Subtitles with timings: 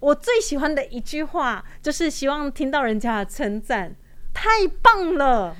[0.00, 3.94] 我最喜欢的一句话就是希望听到人家的称赞，
[4.32, 4.48] 太
[4.82, 5.54] 棒了，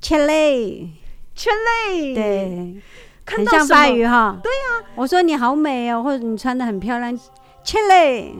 [0.00, 0.90] 切嘞，
[1.34, 2.82] 切嘞，对，
[3.24, 4.38] 看到什很像法么语哈。
[4.42, 7.18] 对呀、我说你好美哦，或者你穿的很漂亮，
[7.64, 8.34] 切嘞。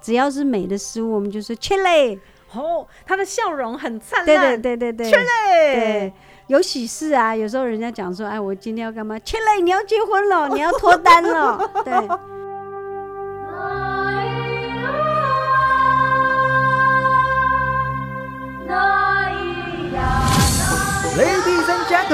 [0.00, 2.18] 只要是美的事物，我们就说切嘞。
[2.54, 5.26] 哦，他的笑容很灿对烂，对对对对，切嘞，
[5.74, 6.12] 对，
[6.46, 9.18] 有喜事啊，有时候人家讲说，哎，我今天要干嘛？
[9.18, 11.92] 切嘞，你要结婚了，你要脱单了， 对。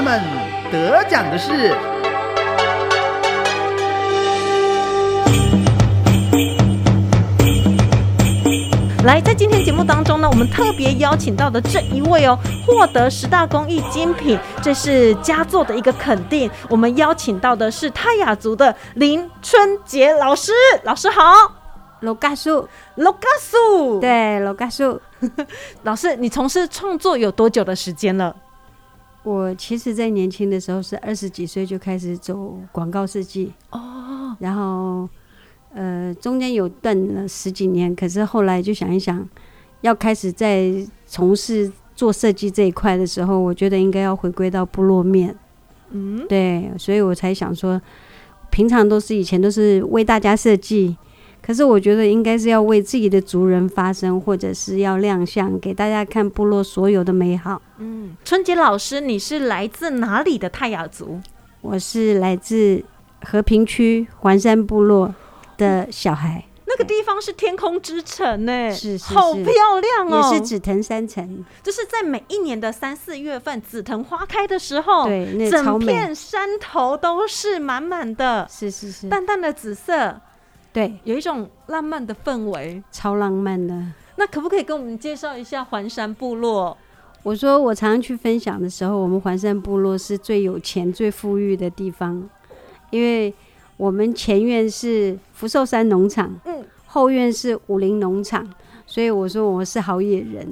[0.05, 0.21] gentlemen，
[0.71, 1.73] 得奖的是
[9.03, 12.37] 来，在今天节目当中呢，我们特别邀请到的这一位哦，
[12.67, 16.49] 获得十大公益精品，这是佳作的一个肯定。
[16.69, 20.51] 我们邀请到的是泰雅族的林春杰老师，
[20.83, 21.21] 老师好，
[22.01, 25.01] 罗嘎树，罗嘎苏。，对，罗嘎树。
[25.83, 28.35] 老师，你从事创作有多久的时间了？
[29.25, 35.09] 我其实，在年轻的时候是二十几岁就开始走广告设计，哦，然后
[35.73, 39.27] 呃中间有断了十几年，可是后来就想一想，
[39.81, 40.71] 要开始在
[41.07, 45.35] 从事做设计这一块的时候，我觉得应该要回归到部落面，
[45.89, 47.81] 嗯，对，所以我才想说，
[48.51, 50.95] 平常都是以前都是为大家设计。
[51.45, 57.61] 可是我觉得应该是要为自己的族人发声，或者是要亮相给大家看部落所有的美好。
[57.77, 61.21] 嗯，春杰老师，你是来自哪里的泰雅族？
[61.61, 62.83] 我是来自
[63.23, 65.13] 和平区环山部落
[65.57, 69.45] 的小孩，那个地方是天空之城呢，是好漂
[69.79, 78.47] 亮哦，也是紫藤山城，就是在每一年的三四月份，紫藤花开的时候，对，那整片山头都是满满的。
[78.51, 80.19] 是是是，淡淡的紫色，
[80.75, 82.83] 对，有一种浪漫的氛围。
[82.91, 83.81] 超浪漫的。
[84.17, 86.77] 那可不可以跟我们介绍一下环山部落？
[87.23, 92.29] 我说我常常去分享的时候，我们环山部落是最有钱、最富裕的地方，
[92.89, 93.33] 因为
[93.77, 98.45] 我们前院是福寿山农场，嗯，后院是武林农场，
[98.85, 100.45] 所以我说我是好野人，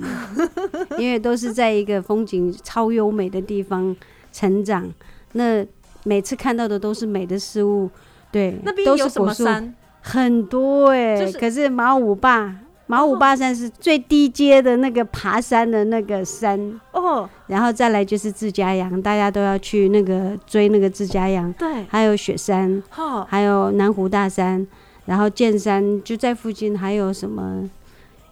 [0.97, 3.94] 因为都是在一个风景超优美的地方
[4.31, 4.89] 成长。
[5.33, 5.66] 那
[6.06, 7.89] 每次看到的都是美的事物，
[8.31, 9.75] 对，都那边有什么山？
[10.06, 12.53] 很多哎、就是可是马五坝，
[12.88, 24.68] 马五坝山是最低阶的那个爬山的那个山，哦，然后再来就是自家羊，大家都要去那个追那个自家羊，对，还有雪山，哦，还有南湖大山，
[25.06, 27.69] 然后剑山就在附近，还有什么？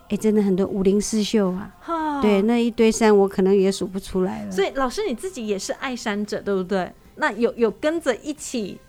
[0.09, 2.41] 哎，真的很多武林四秀啊，哈，对，。
[2.41, 4.51] 那一堆山我可能也数不出来了。
[4.51, 6.91] 所以老师你自己也是爱山者，对不对？
[7.15, 8.79] 那有有跟着一起。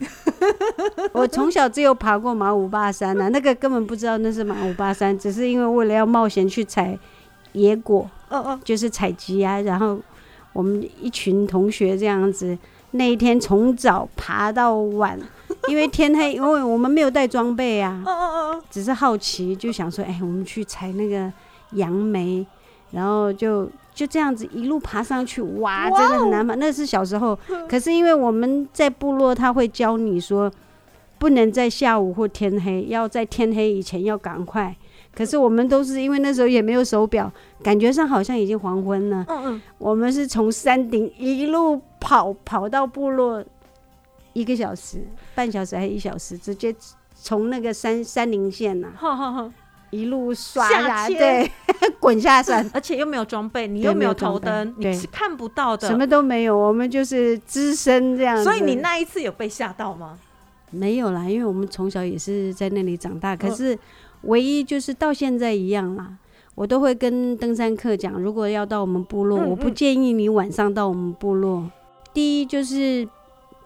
[1.12, 6.98] 我从小只有爬过马五八山啊，那个根本不知道那是马五八山，只是因为为了要冒险去采
[7.52, 10.00] 野果，哦哦，就是采集啊，然后
[10.52, 12.56] 我们一群同学这样子，
[12.92, 15.18] 那一天从早爬到晚，
[15.68, 21.32] 因为天黑，因为我们没有带装备啊，哦哦哦，只是好奇，就想说，哎，我们去采那个
[21.72, 22.46] 杨梅，
[22.90, 26.54] 然后就就这样子一路爬上去，哇，真的很难爬。
[26.54, 27.38] 那是小时候，
[27.68, 30.50] 可是因为我们在部落，他会教你说，
[31.18, 34.74] 不能在下午或天黑，要在天黑以前要赶快。
[35.14, 37.30] 可是我们都是因为那时候也没有手表，
[37.62, 39.22] 感觉上好像已经黄昏了。
[39.28, 43.44] 嗯嗯，我们是从山顶一路跑跑到部落，
[44.32, 46.74] 一个小时、半小时还是一小时，直接
[47.14, 49.52] 从那个山山林线呐、好好好，
[49.92, 51.52] 一路刷下下，切对，
[52.00, 55.86] 滚下山，而且又没有装备，你又没有头灯，你是看不到的。
[55.86, 58.42] 什么都没有，我们就是只身这样。
[58.42, 60.18] 所以你那一次有被吓到吗？
[60.70, 63.78] 没有啦，因为我们从小也是在那里长大，可嗯是
[64.22, 66.10] 唯一就是到现在一样啦。
[66.54, 71.70] 我都会跟登山客讲，如果要到我们部落，嗯我不嗯建议你晚上到我们部落。
[72.14, 73.06] 第一就是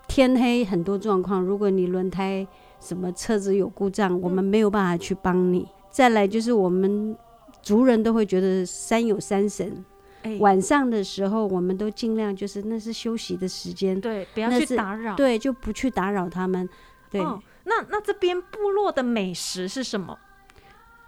[0.09, 2.45] 天黑很多状况，如果你轮胎
[2.81, 5.67] 什么车子有故障，我们没有办法去帮你。
[5.97, 7.17] 再来就是我们
[7.63, 9.83] 族人都会觉得山有山神，
[10.25, 15.17] 哎，晚上的时候我们都尽量就是那是休息的时间，对，不要那是去打扰。
[15.17, 16.69] 对，就不去打扰他们。
[17.11, 20.19] 对，哦，那那这边部落的美食是什么？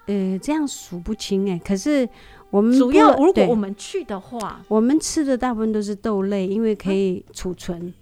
[0.06, 1.61] 呃，这样数不清哎。
[1.62, 2.08] 可是
[2.49, 7.93] 我们主要如果对我们去的话，我们吃的大部分都是豆类，因为可以储存。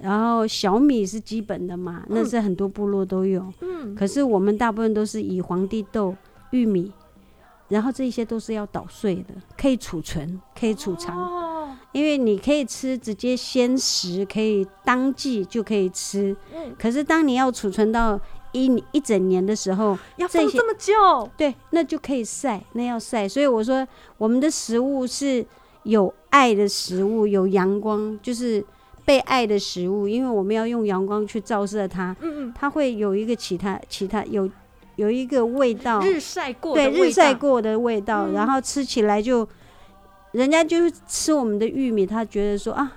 [0.00, 3.44] 然后小米是基本的嘛，那嗯是很多部落都有。
[3.60, 6.14] 嗯，可是我们大部分都是以黄帝豆、
[6.50, 6.92] 玉米，
[7.68, 11.16] 然后这些都是要捣碎的，可以储存，可以储藏。
[11.18, 16.36] 哦，因为你可以吃直接鲜食，可以当季就可以吃。
[16.54, 18.20] 嗯可是当你要储存到
[18.52, 20.92] 一一整年的时候，要放这么久，
[21.36, 23.26] 对，那就可以晒，那要晒。
[23.28, 23.86] 所以我说，
[24.18, 25.44] 我们的食物是
[25.84, 28.64] 有爱的食物，有阳光，就是
[29.06, 34.50] 被爱的食物，因为我们要用阳光去照射它，嗯它会有一个其他其他有
[34.96, 39.48] 有一个味道，嗯，日晒过对，日晒，过的味道，嗯然后吃起来就，
[40.32, 42.92] 人家就是吃我们的玉米，他觉得说啊，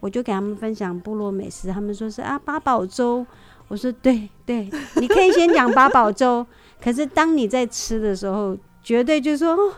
[0.00, 3.26] 我就给他们分享部落美食，他们说是啊八宝粥，
[3.68, 6.46] 我说对对，你可以先讲八宝粥，
[6.82, 9.74] 可是当你在吃的时候，绝对就说哦。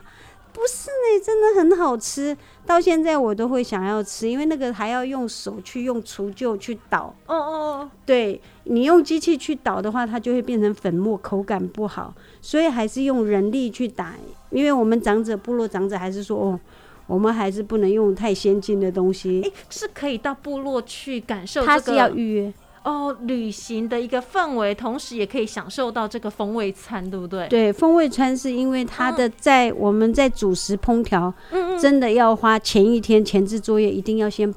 [0.55, 2.37] 不是呢，真的很好吃。
[2.65, 7.15] 到现在我都会想要吃，因为那个还要用手去用除臼去捣。
[7.27, 14.15] 哦哦哦，对你用机器去捣的话，它就会变成粉末，口感不好，所以还是用人力去打。
[14.51, 16.61] 因为我们长者部落长者还是说，哦，
[17.07, 22.53] 我们还是不能用太先进的东西，哎，是可以到部落去感受它是要这个预约。
[22.85, 27.47] 哦旅行的一个氛围，同时也可以享受到这个风味餐，对不对？
[27.49, 31.79] 对，风味餐是因为它的在我们在主食烹调，嗯嗯。
[31.79, 34.53] 真的要花前一天前置作业，一定要先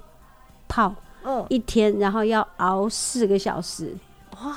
[0.68, 0.94] 泡
[1.24, 4.00] 嗯，一天，然后要熬四个小时，哇，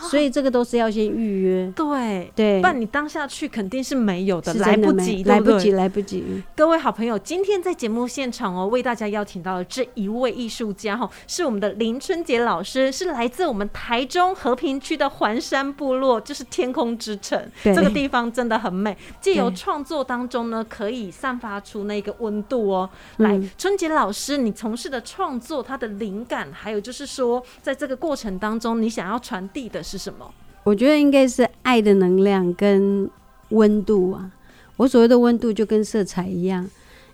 [0.09, 1.73] 所以这个都是要先预约。
[1.77, 2.33] 对。
[2.35, 6.43] 对不，然你当下去肯定是没有的，的来不及，来不及，来不及。
[6.57, 17.39] 各位好朋友，今天在节目现场哦，为大家邀请到的这一位艺术家哈，是我们的林春杰老师，是来自我们台中和平区的环山部落，就是天空之城。
[17.63, 22.89] 对这个地方真的很美，借由创作当中呢，可以散发出那个温度哦。
[23.19, 30.33] 嗯来，春杰老师，你从事的创作，它的灵感，还有就是说，在这个过程当中，你想要传递的是什么？
[30.65, 33.09] 我觉得应该是爱的能量跟
[33.51, 34.31] 温度啊。
[34.77, 36.69] 我所谓的温度就跟色彩一样，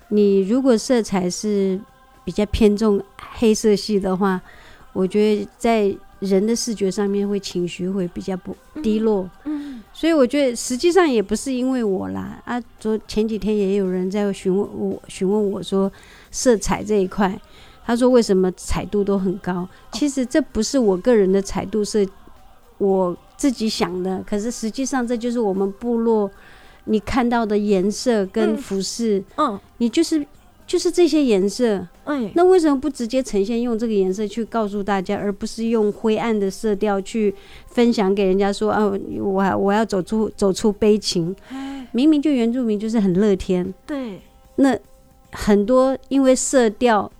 [0.09, 1.81] 你如果色彩是
[2.25, 3.03] 比较偏重
[3.39, 4.41] 黑色系的话，
[4.93, 9.29] 我觉得在人的视觉上面会情绪会比较不低落。
[9.45, 15.91] 嗯，所以我觉得实际上也不是因为我啦啊，昨前几天也有人在询问我询问我说
[16.31, 17.41] 色彩这一块，
[17.87, 19.69] 他说为什么彩度都很高？
[19.93, 22.06] 其实这不是我个人的彩度，是
[22.85, 24.23] 我自己想的。
[24.27, 26.31] 可是实际上这就是我们部落
[26.85, 30.25] 你看到的颜色跟嗯服饰，嗯，你就是
[30.67, 31.87] 就是这些颜色。
[32.05, 37.35] 哎，那为什么不直接呈现用这个颜色去告诉大家，而不是用灰暗的色调去
[37.67, 38.85] 分享给人家说啊，
[39.19, 44.21] 我我要走出走出悲情，哎，明明就原住民就是很乐天，对，
[44.57, 44.79] 那
[45.33, 47.11] 很多因为色调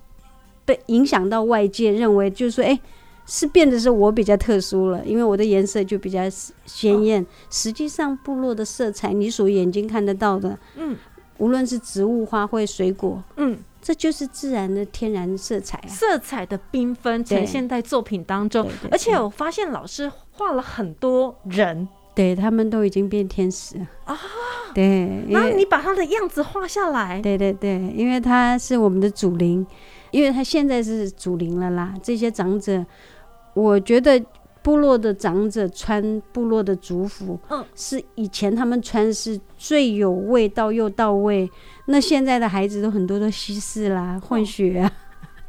[0.63, 2.79] 被影响到外界，认为就是说，哎、
[3.25, 6.21] 是变得是我比较特殊了，因为我的颜色就比较
[6.65, 7.25] 鲜艳。
[7.49, 10.95] 实际上，部落的色彩，你所眼睛看得到的，嗯
[11.37, 13.57] 无论是植物、花卉、水果，嗯。
[13.81, 15.87] 这就是自然的天然色彩啊。
[15.87, 24.19] 色彩的缤纷呈现在作品当中而且我发现老师画了很多人，对他们都已经变天使了啊。
[24.73, 29.63] 对，因为然后你把他的样子画下来，对对对，因为他是我们的祖灵，
[30.09, 31.93] 因为他现在是祖灵了啦。
[32.01, 32.83] 这些长者，
[33.55, 34.23] 我觉得
[34.61, 41.49] 部落的长者穿部落的族服，嗯是以前他们穿是最有味道又到位。
[41.87, 44.91] 那现在的孩子都很多都西式啦、混血啊，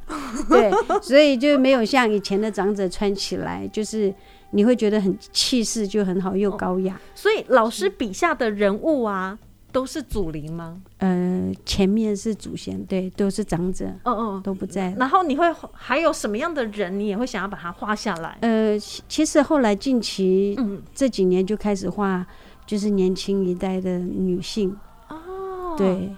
[0.49, 0.71] 对，
[1.03, 4.15] 所以就没有像以前的长者穿起来，就是
[4.51, 7.01] 你会觉得很气势就很好又高雅。
[7.15, 9.39] 所以老师笔下的人物啊，
[9.77, 10.81] 都是祖灵吗？
[11.01, 14.43] 呃，前面是祖先，对，都是长者，嗯嗯。
[14.43, 14.95] 都不在。
[14.99, 18.39] 然后你会还有什么样的人，你也会想要把它画下来？
[18.41, 22.27] 呃，其其实后来近期嗯，这几年就开始画，
[22.65, 24.75] 就是年轻一代的女性，
[25.11, 25.75] 哦，。
[25.77, 26.11] 对，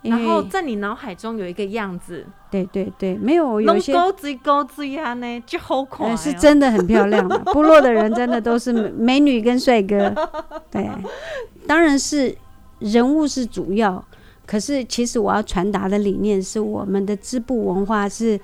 [0.00, 6.16] 然后在你脑海中有一个样子，对对对，没有有些高追高追啊呢，就好可。
[6.16, 10.14] 是真的很漂亮的，部落的人真的都是美美女跟帅哥，
[10.70, 10.88] 对，
[11.66, 12.34] 当然是
[12.82, 14.04] 人物是主要，
[14.46, 18.38] 可是其实我要传达的理念是我们的织布文化是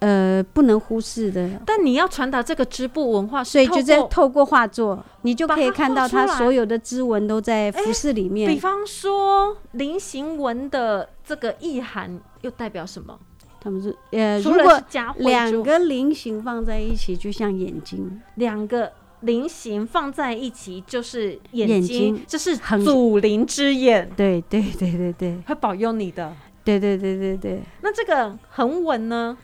[0.00, 1.48] 呃不能忽视的。
[1.64, 8.50] 但你要传达这个织布文化，所以就在透过画作，你就可以看到它所有的织纹都在服饰里面。
[8.50, 13.18] 比方说菱形纹的这个意涵又代表什么？
[13.64, 14.82] 他们是呃，除了如果
[15.18, 18.20] 两个菱形放在一起，就像眼睛。
[18.34, 18.90] 两个
[19.22, 26.32] 菱形放在一起就是眼眼睛，这是祖灵之眼，对对对对对会保佑你的。
[26.64, 27.60] 对对对对对。
[27.80, 29.36] 那这个横纹呢？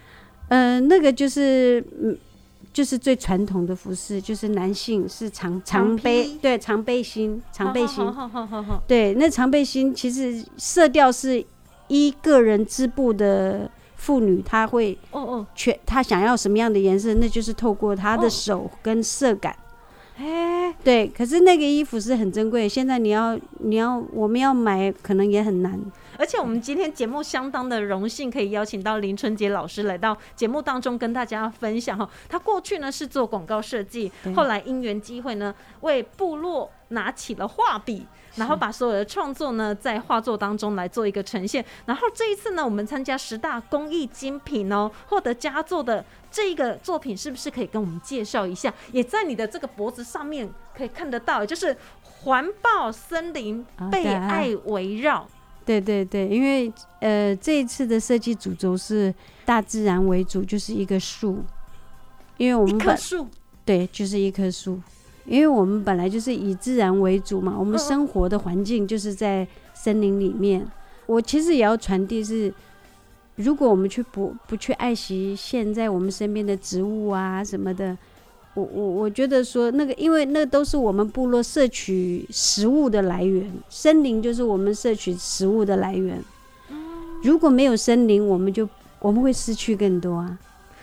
[0.48, 2.16] 呃，那个就是嗯，
[2.72, 8.04] 就是最传统的服饰，就是男性是长长背披，对长背心，长背心。
[8.04, 11.44] 好好好好，对，那长背心其实色调是
[11.88, 19.54] 依个人织布的妇女，她会哦哦，全她想要什么样的颜色，那就是透过她哦的手跟色感。
[20.18, 25.80] 哎，对，可是那个衣服是很珍贵，现在你要你要我们要买，可能也很难。
[26.18, 32.06] 而且我们今天节目相当的荣幸，可以邀请到林春杰老师来到节目当中跟大家分享哈。
[32.28, 38.06] 他过去呢是做广告设计，后来因缘机会呢为部落拿起了画笔。
[38.36, 41.64] 然后把所有的创作呢，在画作当中来做一个呈现。
[41.86, 48.72] 然后这一次呢，我们参加十大工艺精品哦，获得佳作的这一个作品，是不是可以跟我们介绍一下？
[48.92, 55.26] 也在你的这个脖子上面可以看得到，就是环抱森林，被爱围绕。
[55.68, 61.44] 对对对，因为呃这一次的设计主轴是大自然为主，就是一个树，
[62.38, 63.28] 因为我们本棵树，
[63.66, 64.80] 对就是一棵树，
[65.26, 70.66] 因为我们本来就是以自然为主嘛，我们生活的环境就是在森林里面。
[71.04, 72.50] 我其实也要传递是，
[73.36, 77.94] 如果我们去不不去爱惜现在我们身边的植物啊什么的，
[78.58, 86.20] 我我我觉得说那个，因为那都是我们部落摄取食物的来源，森林就是我们摄取食物的来源。
[87.22, 90.36] 如果没有森林，我们就我们会失去更多啊。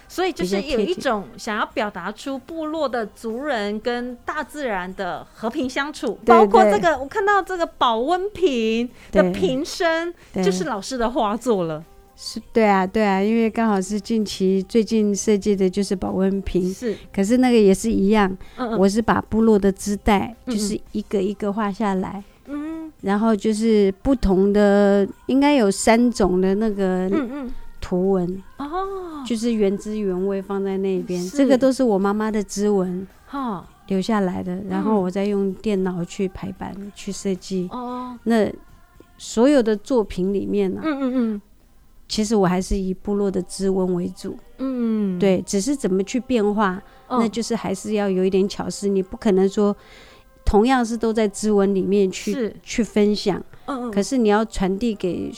[0.08, 11.84] 所以就是有一种想要表达出部落的族人跟大自然的和平相处，对包括这个我看到这个保温瓶的瓶身，就是老师的画作了。
[12.16, 18.80] 是，对啊，对啊，因为刚好是近期最近设计的就是保温瓶，是，可是那个也是一样，嗯嗯。
[18.80, 22.92] 我是把部落的织带嗯就是一个一个画下来，嗯。
[23.02, 28.66] 然后就是不同的，应该有三种的那个嗯嗯，图文，哦，
[29.28, 37.68] 就是原汁原味放在那边，这个都是我妈妈的织纹哈，留下来的，然后我再用电脑去排版去设计。
[37.72, 38.52] 哦，那
[39.18, 41.42] 所有的作品里面呢、嗯嗯
[42.08, 44.86] 其实我还是以部落的织文为主，嗯。
[45.16, 49.76] 嗯，对，只是怎么去变化，哦，那就是还是要有一点巧思，你不可能说
[50.44, 55.32] 同样是都在织文里面去，去分享，嗯嗯，可是你要传递给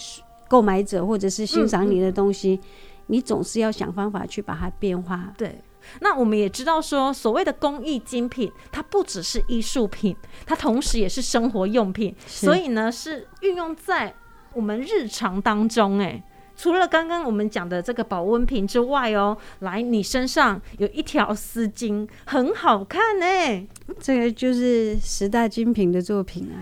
[0.48, 2.60] 购买者或者是欣赏嗯你的东西，
[3.08, 5.34] 你总是要想方法去把它变化。
[5.38, 5.62] 对。
[6.02, 14.14] 那我们也知道说，所谓的工艺精品，它不只是艺术品，它同时也是生活用品，所以呢是运用在
[14.54, 16.00] 我们日常当中。
[16.00, 16.22] 哎，
[16.58, 23.66] 除了刚刚我们讲的这个保温瓶之外哦，来，你身上有一条丝巾，很好看哎。
[24.00, 26.58] 这个就是十大精品的作品啊，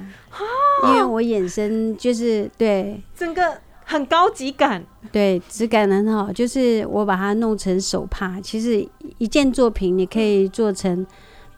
[0.89, 8.39] 因为我衍生就是对整个很高级感，对质感很好，就是我把它弄成手帕。
[8.41, 8.87] 其实
[9.17, 11.05] 一件作品你可以做成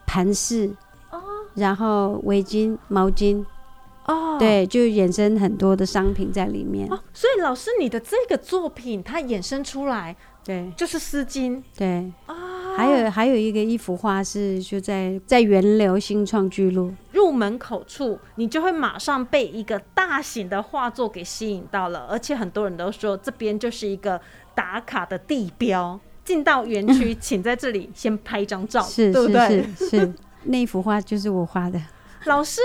[0.06, 0.70] 盘饰，
[1.56, 3.44] 然后围巾、毛巾，
[4.08, 6.92] 哦，对，就衍生很多的商品在里面。
[6.92, 12.36] 哦，所以老师你的这个作品它衍生出来对就是丝巾对，啊，
[12.76, 24.20] 还有还有一个一幅画是就在在源流新创聚落，入门口处，你就会马上被一个大型的画作给吸引到了，而且很多人都说这边就是一个
[24.56, 26.00] 打卡的地标。
[26.24, 29.64] 进到园区， 请在这里先拍一张照，是是对不对？
[29.78, 31.82] 是是，那一幅画就是我画的。
[32.26, 32.62] 老师，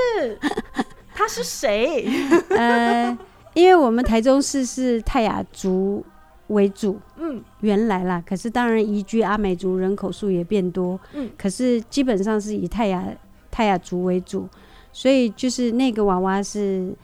[1.15, 2.07] 他是谁？
[2.51, 3.17] 呃，
[3.55, 6.05] 因为我们台中市是泰雅族
[6.49, 11.31] 为主，嗯，原来啦，可是当然移居阿美族人口数也变多，嗯。
[11.39, 13.05] 可是基本上是以泰雅
[13.51, 14.49] 泰雅族为主，
[14.93, 16.95] 所以就是那个娃娃是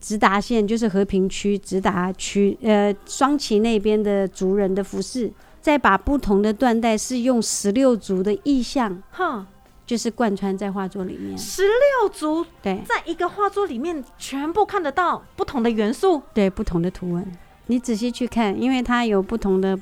[0.00, 9.46] 直达县，就是和平区直达区，呃，双旗那边的族人的服饰，再把不同的缎带是用十六族的意象，哼，
[9.86, 12.82] 就是贯穿在画作里面，十六组对。
[12.86, 17.26] 在一个画作里面全部看得到不同的元素，对，不同的图文，
[17.66, 19.78] 你仔细去看，因为它有不同的，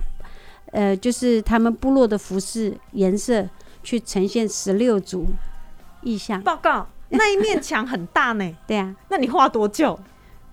[0.72, 3.48] 呃，就是他们部落的服饰颜色
[3.82, 5.26] 去呈现十六组
[6.02, 6.40] 意象。
[6.42, 9.98] 报告 那一面墙很大呢，对啊，那你画多久？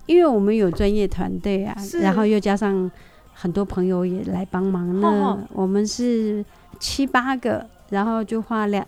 [0.06, 2.90] 因为我们有专业团队啊，然后又加上
[3.32, 6.44] 很多朋友也来帮忙，吼那吼我们是。
[6.78, 8.86] 七八个，然后就画两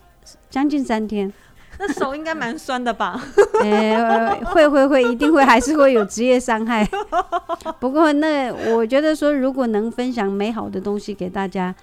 [0.50, 1.32] 将近三天。
[1.78, 3.20] 那手应该蛮酸的吧？
[3.64, 6.86] 呃，会会会，一定会还是会有职业伤害。
[7.80, 11.74] 不过那我觉得说，如果能分享美好的东西给大家，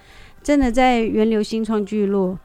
[0.43, 2.38] 真的在源流新创聚落，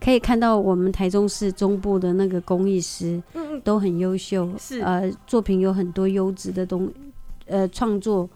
[0.00, 6.90] 可以看到我们台中市中部的那个工艺师嗯嗯，都很优秀，是呃，作品有很多优质的东
[7.46, 8.28] 呃创作。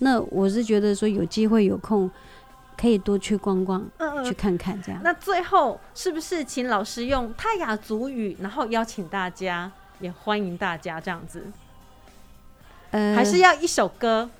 [0.00, 2.10] 那我是觉得说，有机会有空
[2.80, 4.24] 可以多去逛逛，嗯嗯。
[4.24, 5.00] 去看看这样。
[5.02, 9.70] 那最后是不是请老师用泰雅族语，然后邀请大家，
[10.00, 11.44] 也欢迎大家这样子，
[12.92, 14.30] 呃，还是要一首歌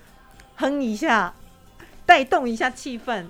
[0.57, 1.35] 哼一下，
[2.07, 3.27] 带动一下气氛？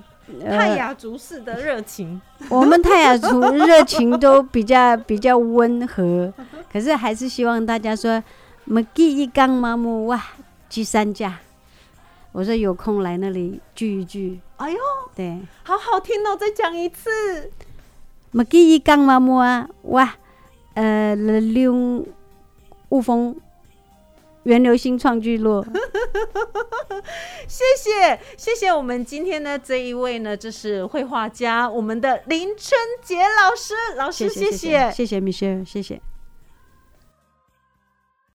[0.47, 6.31] 泰雅族式的热情，我们泰雅族热情都比较 比较温和，
[6.71, 8.23] 可是还是希望大家说，
[8.65, 10.23] 么记一缸妈木哇，
[10.69, 11.39] 聚三家。
[12.33, 14.77] 我说有空来那里聚一聚，哎呦，
[15.19, 16.37] 对，好好听哦！
[16.37, 17.51] 再讲一次，
[18.31, 20.15] 么记一缸麻木啊哇，
[20.75, 22.07] 呃，六
[22.91, 23.35] 雾峰
[24.45, 25.67] 源流新创聚落，
[27.49, 36.01] 谢谢谢谢我们今天的这一位呢，就是绘画家，我们的林春杰老师，老师谢谢谢谢谢 Michelle，谢谢。